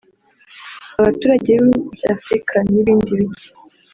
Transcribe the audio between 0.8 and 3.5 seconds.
Abaturage b’ibihugu bya Afurika n’ibindi bike